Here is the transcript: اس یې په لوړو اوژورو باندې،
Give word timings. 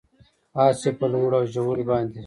اس 0.63 0.79
یې 0.85 0.91
په 0.99 1.05
لوړو 1.13 1.37
اوژورو 1.41 1.83
باندې، 1.89 2.19